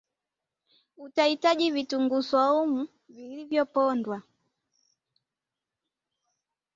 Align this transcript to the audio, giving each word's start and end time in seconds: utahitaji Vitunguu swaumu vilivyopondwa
utahitaji 0.97 1.71
Vitunguu 1.71 2.21
swaumu 2.21 2.87
vilivyopondwa 3.09 4.21